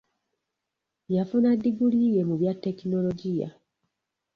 [1.15, 3.49] Yafuna diguli ye mu bya tekinologiya.